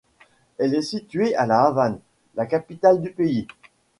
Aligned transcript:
Elle 0.57 0.73
est 0.73 0.81
située 0.81 1.35
à 1.35 1.45
La 1.45 1.67
Havane, 1.67 1.99
la 2.33 2.47
capitale 2.47 3.03
du 3.03 3.11
pays. 3.11 3.47